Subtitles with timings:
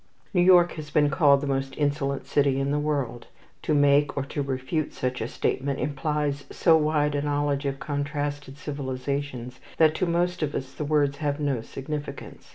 [0.33, 3.27] New York has been called the most insolent city in the world.
[3.61, 8.57] To make or to refute such a statement implies so wide a knowledge of contrasted
[8.57, 12.49] civilizations that to most of us the words have no significance.